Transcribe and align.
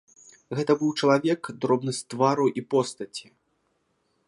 Гэта 0.59 0.75
быў 0.79 0.89
чалавек, 1.03 1.41
дробны 1.65 1.93
з 1.99 2.03
твару 2.13 2.47
і 2.61 2.65
постаці. 2.75 3.27